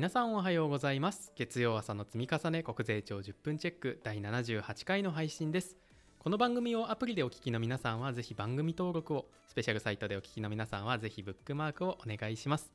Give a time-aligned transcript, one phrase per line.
[0.00, 1.30] 皆さんおはようございます。
[1.36, 5.76] 月曜朝の積み重ね国税庁10分チェック第78回の配信です。
[6.18, 12.72] この番組をアプリでお聞きの皆さんはぜひ番組登録をスペシャルサイトでお聞きの皆さんはぜひブックマークをお願いします。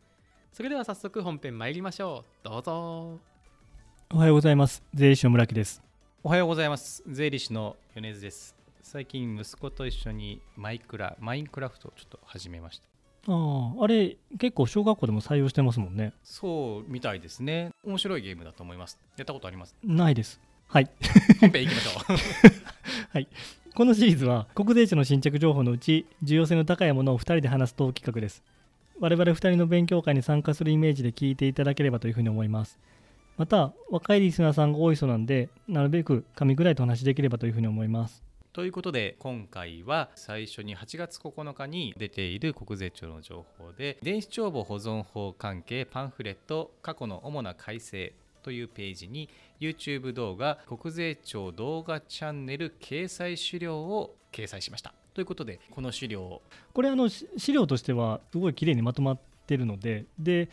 [0.54, 2.48] それでは早速本編参りましょう。
[2.48, 3.20] どうぞ。
[4.14, 4.84] おはようございます。
[4.94, 5.82] 税理士の村木です。
[6.22, 7.02] おはようございます。
[7.08, 8.56] 税理士の米津です。
[8.84, 12.95] 最近息子と一緒にマイクラマインクラフトをちょっと始めました
[13.28, 16.14] あああれ結構小学校でも採用してますもんね。
[16.24, 17.72] そうみたいですね。
[17.84, 19.00] 面白いゲームだと思います。
[19.18, 19.76] やったことあります？
[19.84, 20.40] ないです。
[20.68, 20.90] はい。
[21.42, 22.18] 本編行きましょう。
[23.14, 23.28] はい。
[23.74, 28.44] このシリーズは国税庁の新着情報のうち重要性の高いものを2人で話すトーク企画です。
[29.00, 32.80] 我々2人の勉強会に参加するイメージで聞いていただければというふうに思います。
[33.38, 38.24] また若いリスナーさんが多いそうなんでなるべく噛みぐらいとお話しできればというふうに思います
[38.56, 49.28] ということで今回は最初に8月9日に出ている国税庁の情報で電子帳簿保存法関係パンフレット過去の主な改正というページに
[49.60, 54.94] YouTube 動画国税庁動画チャンネル掲載資料を掲載しました。
[55.14, 60.48] ということでこの資料これあのし資料としてはすごい綺麗にまとまってるのでで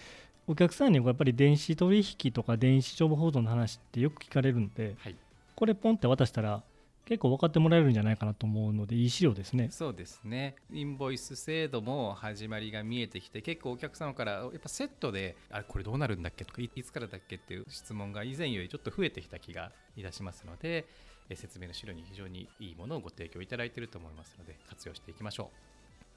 [0.48, 5.14] お客さんにもやっぱり電子取引とか電子帳簿保存の話ってよく聞かれるので、はい。
[5.54, 6.64] これポンって渡したら
[7.04, 9.68] 結構分かってもらえるんじゃないかなと思うのでいい資料ですね。
[9.70, 10.54] そうですね。
[10.72, 16.44] インボイス制度も始まりが見えてきて結構お客様からやっぱセットであれこれどうなるんだっけ？
[16.44, 20.86] とかいつからだっけっていう質問が以前よりちょっと増えてきた気がいたしますので
[21.34, 25.50] 説明の資料に非常にいいものをご提供いただいていると思いますので活用していきましょ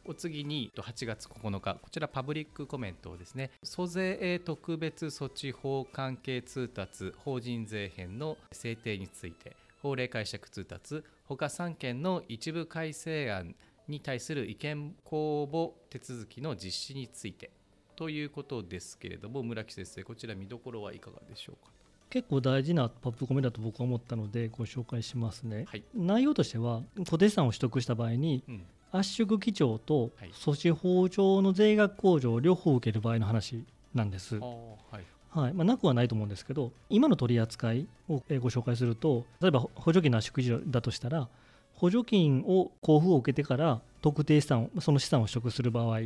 [0.05, 0.11] う。
[0.11, 3.49] お次に8月9日こちらパブリックコメントをですね。
[3.63, 11.03] 租税特別措置法関係通達法人税編の制定について法令解釈通達。
[11.25, 13.53] 他3件の一部改正案
[13.87, 17.51] に対する意見公募手続きの実施について
[17.95, 21.71] ということですけれども村木先生こちら見どころはいかがでしょうか？
[22.09, 25.83] 結構大事なパップコメだと僕は思ったのでご紹介しますね、はい。
[25.93, 28.65] 内容としては固定資産を取得した場合にうん。
[28.91, 30.31] 圧縮基調とはい。
[30.31, 33.63] 措置法上の税額控除を両方受ける場合の話
[33.93, 34.41] なんです、は
[34.99, 35.53] いはい。
[35.53, 41.27] まあ、なくはないと思うんですけど今の取り扱いをえーご紹介すると例えば補助金の圧縮基準だとしたら
[41.73, 46.01] 補助金を交付を受けてから特定資産をその資産を取得する場合っ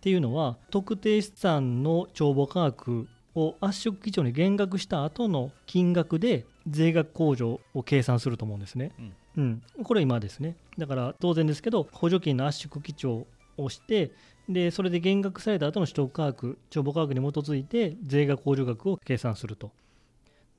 [0.00, 3.06] ていうのは特定資産の帳簿価格
[3.36, 8.92] を圧縮基準に減額した後の金額で税額控除を計算すると思うんですね。
[9.36, 10.56] うん、これ今ですね。
[10.78, 14.12] だから当然ですけど補助金の圧縮基調をして
[14.48, 19.72] でそれで減額された後の取得価格帳簿価格に基づいて税額控除額を計算すると。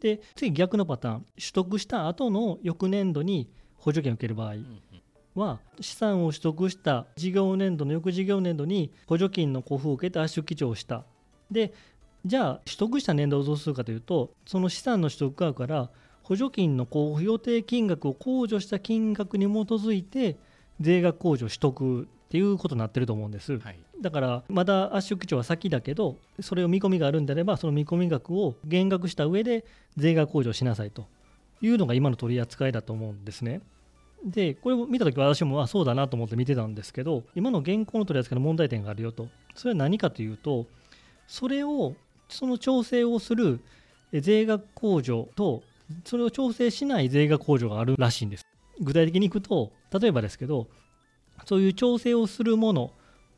[0.01, 1.25] で次逆のパターン。
[1.37, 4.55] 取得した後の翌年度に補助金を受ける場合
[5.35, 11.03] は資産を取得した事業年度の翌事業年度に補助金の交付を受けて圧縮基調をした。
[11.51, 11.73] で
[12.25, 15.89] じゃあ取得した年度をどうするかというとその資産の取得額から
[16.23, 20.37] 補助金の交付予定金額を控除した金額に基づいて
[20.81, 23.59] 税額控除取得っていうことになってると思うんです。
[23.59, 29.63] はいだからまだ圧縮基調は先だけどそれを見込みがあるんであればその見込み額を減額した上で
[29.95, 31.07] 税額控除しなさいと
[31.61, 33.61] いうのが今の取り扱いだと思うんですね。
[34.25, 40.65] でこれを見た時は私もあそうだなと思って見てたんですけど今の現行の取り扱いの問題点があるよとそれは何かというと
[41.27, 41.95] それを
[42.27, 43.61] その調整をする
[44.11, 45.63] え税額控除と
[46.03, 48.45] それを調整しない税額控除があるらしいんです。
[48.81, 50.67] 具体的にいくと例えばですけど
[51.45, 52.93] そういう調整をするもの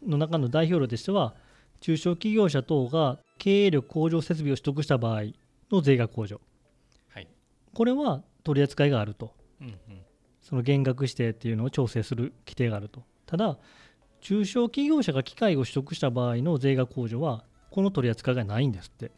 [0.06, 1.34] の中の代表例としては
[1.80, 5.24] 中小企業者等が経営力向上設備を取得した場合
[5.72, 6.42] の税額控除。
[7.10, 7.28] はい。
[7.74, 9.34] これは取り扱いがあると。
[9.62, 9.76] うんうん。
[10.42, 13.04] その減額指定っていうのを調整する規定があると。
[13.26, 13.58] ただ
[14.22, 19.12] 中小企業者が機械を取得した場合の税額控除はこの取り扱いがないんですって。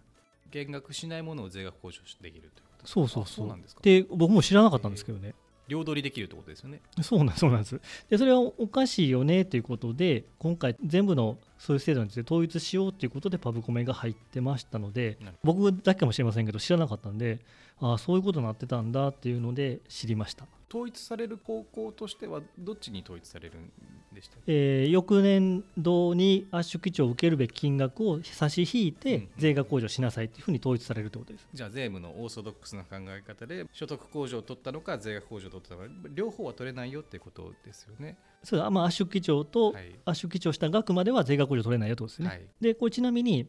[0.52, 3.46] 減額しないものを税額控除できるということそうそうそう。
[3.46, 3.82] あそうなんですか。
[3.84, 5.36] で僕も知らなかったんですけどね
[5.70, 6.82] 両取りできるってことですよね。
[7.02, 7.80] そうなんそうなんです。
[8.10, 17.40] でそれはおかしいよねということで今回全部のそういう制度について統一しようということでパブコメが入ってましたので僕だけかもしれませんけど知らなかったんで
[17.80, 23.72] ああそういうことになってたんだっていうので知りました、統一される方向としてはどっちに統一されるん
[24.14, 29.30] でしたえー翌年度に圧縮基調を受けるべき金額を差し引いうんてうん。
[29.38, 31.48] 税額控除しなさいっていうふうに統一されるということです。
[31.54, 38.18] じゃあ税務のオーソドックスな考え方で所得控除を取ったのか税額控除を取ったのか両方は取れないよっていうことですよね。
[38.44, 39.96] そうだ、まあ、圧縮基調とはい。
[40.06, 43.48] 圧縮基調した額までは税額控除取れないよということですね、はいでこれちなみに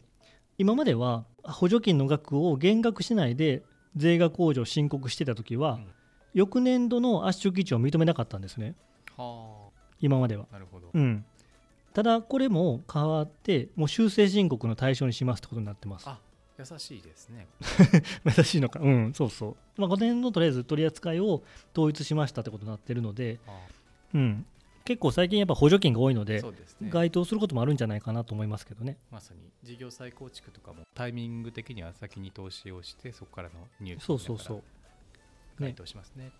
[0.58, 3.62] 今までは補助金の額を減額しないで
[3.96, 5.86] 税額控除を申告してた時は、うん
[6.34, 8.74] 翌年度の圧縮基調を認めなかったんですね。
[9.16, 9.68] は
[10.00, 10.90] 今までは、あなるほど。
[10.92, 11.24] うん、
[11.92, 16.08] ただこれも変わってもう修正申告の対象にしますってことになってます。
[16.08, 16.18] あ
[16.58, 17.46] 優しいですね。
[18.24, 18.80] 優しいのか。
[18.80, 21.42] うんそうそう、まあ、この辺のとりあえず取り扱いを
[21.72, 23.38] 統一しましたってことになってるので、
[24.14, 24.46] うん、
[24.84, 26.90] 結構最近やっぱ補助金が多いのでそうですね。
[26.90, 28.98] 該当することもあるんじゃないかなと思いますけどね。
[29.10, 34.62] まさに事業再構築とかもタイミング的には先に投資をしてそこからの入金そうそうそう
[35.60, 36.32] 該当しますね。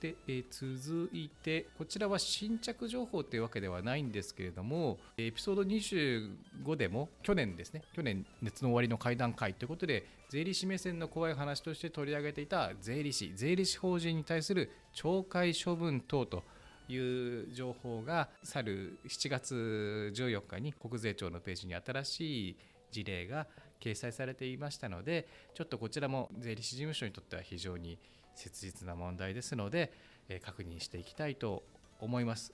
[0.00, 16.42] で、えー続いてこちらは新着情報というわけではないんですけれどもエピソード25でも去年ですね去年熱の終わりの会談会ということで税理士目線の怖い話として取り上げていた税理士税理士法人に対する懲戒処分等と
[16.88, 22.56] いう情報が去る7月14日に国税庁のページに新しい
[22.90, 23.46] 事例が
[23.80, 27.98] 掲載されていましたのでちょっとこちらも税理士事務所にとっては非常に
[28.34, 29.92] 切実な問題ですので、
[30.28, 31.62] え確認していきたいと
[32.00, 32.52] 思います。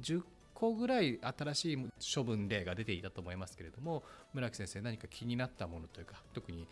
[0.00, 0.22] 10
[0.54, 1.78] 個ぐらい新しい
[2.14, 4.02] 処分例が出ていたと思いますけれども
[4.32, 6.66] 村木先生何か気になったものというか特に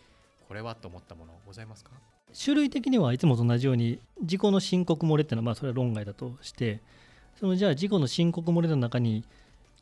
[0.47, 1.91] これはと思ったものございますか？
[2.33, 6.81] 種類的にはいつもと同じように事故の申告漏れっていうのはまあそれは論外だとして
[7.39, 9.23] そのじゃあ事故の申告漏れの中に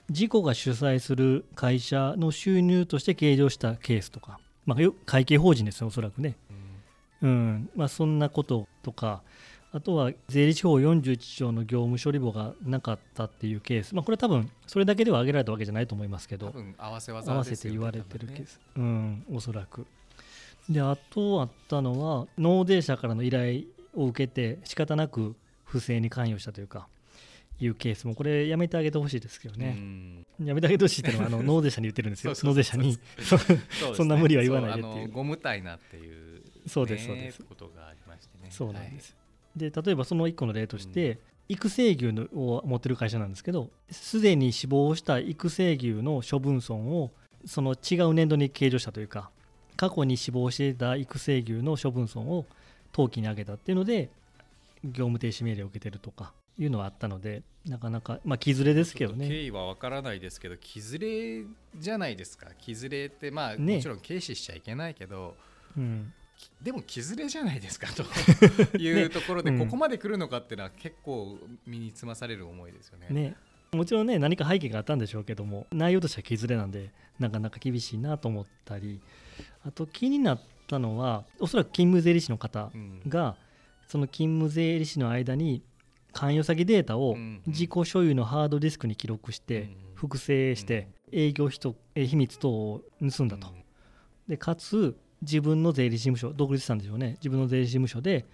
[0.09, 6.35] 事故が主催する会社の収入として計上したケースとか、まあ、会計法人ですよおそらくね、
[7.23, 9.21] うんまあ、そんなこととか
[9.71, 19.87] あとは税理士法41条の業務処理簿がなかったっていうケース、まあ、これは多分それだけでは挙げられたわけじゃないと思いますけど多分合わせ技合わせて言われてるケース、うん、おそらく。
[20.69, 23.63] で、あとあったのは、納税者からの依頼
[23.95, 25.35] を受けて、仕方なく
[25.65, 26.87] 不正に関与したというか、
[27.59, 30.22] いうケースも、これ、やめてあげてほしいですけどうね。
[30.41, 32.97] んやめてあげてほしいっていうのは、あの 納税者に言ってるんですよ、納税者に。
[33.95, 34.93] そんな無理は言わないでっていう。
[34.93, 37.43] そあのゴムたいなっていう、そうですねそうです。
[37.43, 38.47] ことがありましてね。
[38.49, 39.15] そうなんです。
[39.55, 41.19] で、例えばその1個の例として、
[41.49, 47.11] 育成牛のを持ってる会社なんですけど、すでに死亡した育成牛の処分損を、
[47.45, 49.29] その違う年度に計上したというか、
[49.75, 52.45] 過去に死亡していた育成牛の処分損を
[52.93, 54.09] 登記に上げたっていうので、
[54.83, 59.27] 業務停止命令を受けてるとかいうのはあったので、なかなか、まあ、気ずれですけどね。
[59.27, 61.43] 経緯はわからないですけど木ずれ
[61.77, 62.47] じゃないですか。
[62.59, 63.75] 木ずれってまあ、ね。
[63.75, 65.35] もちろん軽視しちゃいけないけど
[65.77, 68.03] うん、きでも木ずれじゃないですかと
[68.77, 69.59] いうところで、うん。
[69.59, 73.07] ここまで来るのかっていうのは結構身につまされる思いですよね。
[73.09, 73.35] ね、
[73.71, 78.99] もちろんね何か背景があったんでしょうけども内容としては削れなんでなかなか厳しいなと思ったり
[79.65, 83.01] あと気になったのはおそらく勤務税理士の方うん。
[83.07, 83.37] が
[83.87, 85.63] その勤務税理士の間に
[86.13, 87.41] 関与先データをうん。
[87.47, 89.75] 自己所有のハードディスクに記録してうん。
[89.95, 93.47] 複製して営業費とえ秘密等を盗んだと。
[93.47, 93.53] うん。
[94.27, 97.11] でかつ自分の税理士事務所独立したんでしょうね。
[97.19, 98.25] 自分の税理士事務所で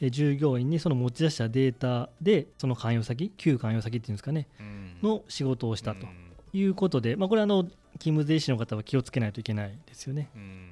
[0.00, 4.96] え従業員にその持ち出したデータでその関与先旧関与先っていうんですかねうん。
[5.02, 6.58] の仕事をしたとうん。
[6.58, 10.28] いうことで、まあ、これはあの勤務税理士の方は気をつけないといけないですよね。
[10.34, 10.68] うん。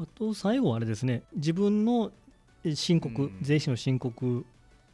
[0.00, 1.22] あと最後はあれですね。
[1.34, 2.12] 自分の
[2.64, 3.38] え申告、うん。
[3.40, 4.44] 税理士の申告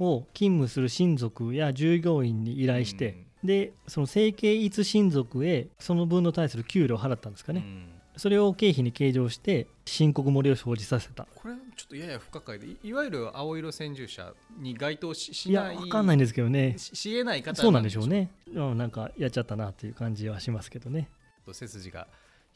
[0.00, 7.88] を勤務する親族や従業員に依頼して、でその整形一親族へその分の対する給料を払ったんですかね、うん。
[8.16, 11.26] それを経費に計上して申告漏れを生じさせた。
[11.34, 16.76] これはちょっとやや不可解でいいわゆる青色先住者に該当ししいやない分かんないんですけどね。
[16.76, 18.30] ししえない方そうなんでしょうね。
[18.52, 21.08] うんなんかやっちゃったなっていう感じはしますけどね。
[21.44, 22.08] と背筋が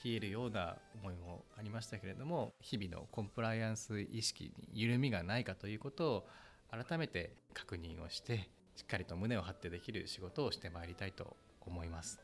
[0.05, 6.27] 冷えるような思いもありましたけれども日々のコンプライアンス意識に緩みがないかということを
[6.75, 12.21] 改めて確認をしてしっかりと胸を張ってできる仕事をしてまいりたいと思います。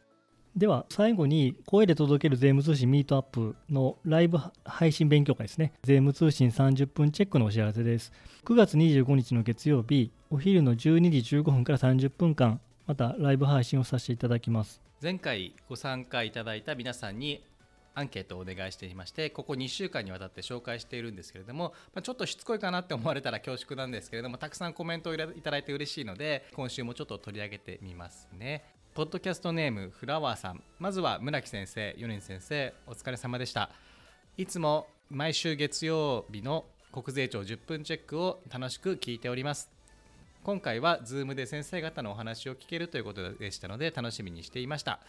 [0.56, 5.72] では最後に声で届ける税務通信ミートアップのライブ配信勉強会ですね。
[5.84, 8.12] 税務通信30分チェックのお知らせです。
[8.44, 10.76] 9月25日の月曜日お昼の12
[11.22, 14.82] 時15分から30分間またライブ配信をさせていただきます。
[15.00, 17.44] 前回ご参加いただいた皆さんに
[18.00, 28.64] アンケートをお願いしていましてここ2週間にわたって紹介しているんですけれども、まあ、ちょっとしつこいかなって思われたら恐縮なんですけれどもたくさんコメントをいただいて嬉しいので今週もちょっと取り上げてみますね。
[28.92, 30.62] ポッドキャストネームフラワーさん。
[30.80, 33.70] まずは村木先生米津先生お疲れ様でした。
[34.36, 39.70] いつも毎週月曜日の国税庁10分チェックを楽しく聞いております。
[40.42, 45.00] 今回は Zoom で先生方のお話を聞けるということでしたので楽しみにしていました。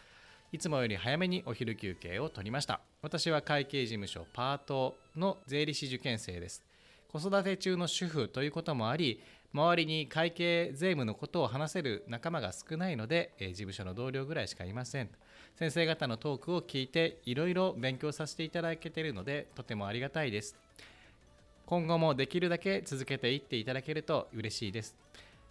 [0.54, 2.82] いつもより早めにお昼休憩を取りました。
[3.02, 6.62] 私は会計事務所パートの税理士受験生です。
[7.10, 9.22] 子育て中の主婦ということもあり
[9.54, 15.10] 周りに会計税務のことを話せる仲間が少ないので、えー事務所の同僚ぐらいしかいません。
[15.56, 20.58] 先生方のトークを聞いていろいろ勉強させていただけているのでとてもありがたいです。
[21.66, 24.98] 今後もできるだけ続けていっていただけると嬉しいです。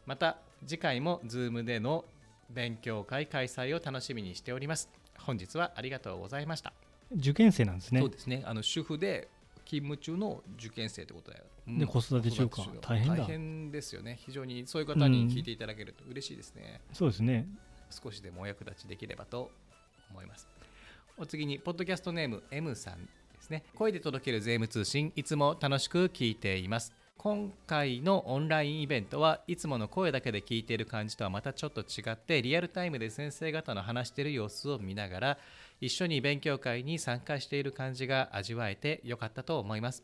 [0.05, 2.05] また次回も Zoom での
[2.53, 4.91] 勉強会開催を楽しみにしております。
[5.19, 6.73] 本日はありがとうございました。
[7.13, 8.01] 受験生なんですね。
[8.01, 8.43] そうですね。
[8.45, 9.29] あの主婦で
[9.65, 11.79] 勤務中の受験生ってことだよ、うん。
[11.79, 12.49] で子育て中。
[12.49, 13.23] か大変だ。
[13.23, 14.19] 大変ですよね。
[14.25, 17.47] 非常にそういう方に聞いていただけると嬉しいですね、そうですね。
[17.91, 19.51] 少しでもお役立ちできればと
[20.11, 20.49] 思います。
[21.17, 23.65] お次にポッドキャストネーム M さんですね。
[23.75, 26.93] 声で届ける税務通信いつも楽しく聞いています
[27.23, 35.39] 今回のオンラインイベントはいつもの声だけで聞いている感じとはまたちょっと違ってリアルタイムで先生方の話している様子を見ながら
[35.83, 40.03] 一緒に勉強会に参加している感じが味わえてよかったと思います。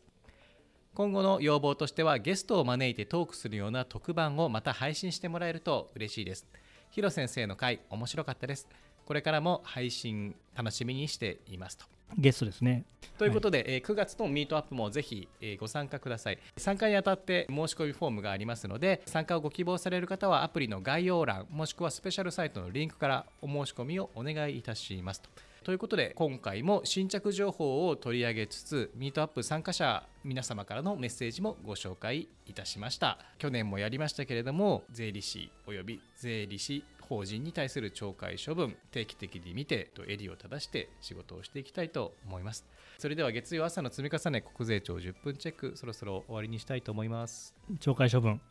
[0.93, 6.45] 今後の要望としてはゲストを招いてトークするような特番をまた配信してもらえると嬉しいです。
[6.91, 8.67] ヒロ先生の回面白かったです。
[9.07, 11.85] これからも配信楽しみにしていますと。
[12.17, 12.83] ゲストですね。
[13.17, 16.39] ということで、えー9月のミートアップもぜひ、えーご参加ください。
[16.57, 25.29] 参加にあたって申し込みフォームがありますので参加をご希望される方はアプリの概要欄もしくはスペシャルサイトのリンクからお申し込みをお願いいたしますと。
[25.63, 33.17] ということで今回も新着情報を取り上げつつミートアップ参加者皆様からのメッセージもご紹介いたしました。
[33.37, 42.65] 去年もやりましたけれども税理士および税理士法人に対する懲戒処分定期的に見てと襟を正して仕事をしていきたいと思います。
[42.97, 47.55] それでは月曜朝の積み重ね国税庁10分チェックそろそろ終わりにしたいと思います。
[47.79, 48.41] 懲戒処分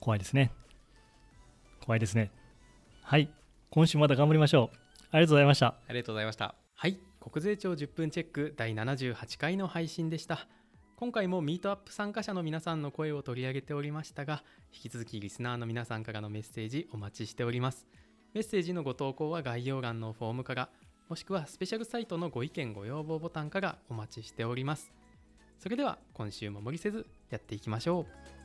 [0.00, 0.52] 怖いですね。
[1.84, 2.30] 怖いですね。
[3.02, 3.30] はい
[3.70, 4.76] 今週また頑張りましょう。
[5.10, 5.66] ありがとうございました。
[5.66, 6.54] ありがとうございました。
[6.74, 6.98] はい。
[7.20, 10.48] 国税庁10分チェック第78回の配信でした。
[10.98, 14.42] 今回もミートアップ参加者の皆さんの声を取り上げておりましたが
[14.74, 17.86] 引き続きリスナーの皆さんからのメッセージお待ちしております。
[18.34, 20.70] メッセージのご投稿は概要欄のフォームから
[21.08, 24.90] もしくはスペシャルサイトのご意見ご要望ボタンからお待ちしております。
[25.60, 28.00] それでは今週も無理せずやっていきましょ
[28.34, 28.37] う。